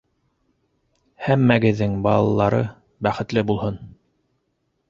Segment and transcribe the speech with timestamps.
[1.25, 2.63] Һәммәгеҙҙең балалары
[3.09, 3.81] бахетле булһын!